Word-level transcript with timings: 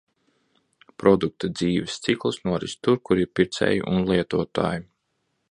Produkta 1.03 1.49
dzīves 1.59 1.99
cikls 2.07 2.41
noris 2.47 2.75
tur, 2.87 2.99
kur 3.11 3.23
ir 3.25 3.31
pircēji 3.41 3.87
un 3.93 4.03
lietotāji. 4.11 4.85